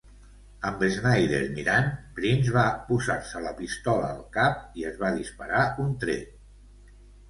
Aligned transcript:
Amb 0.69 0.79
Snyder 0.95 1.41
mirant, 1.57 1.91
Prinze 2.21 2.55
va 2.57 2.65
posar-se 2.89 3.45
la 3.47 3.55
pistola 3.63 4.11
al 4.17 4.27
cap 4.41 4.69
i 4.83 4.91
es 4.93 5.01
va 5.07 5.17
disparar 5.23 5.65
un 5.89 5.99
tret. 6.05 6.39